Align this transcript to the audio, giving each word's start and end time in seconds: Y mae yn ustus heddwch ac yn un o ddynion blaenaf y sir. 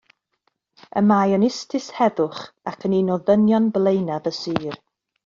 Y 1.01 1.01
mae 1.09 1.35
yn 1.37 1.45
ustus 1.47 1.89
heddwch 1.99 2.41
ac 2.71 2.87
yn 2.89 2.97
un 3.01 3.13
o 3.17 3.19
ddynion 3.29 3.69
blaenaf 3.77 4.31
y 4.33 4.39
sir. 4.39 4.81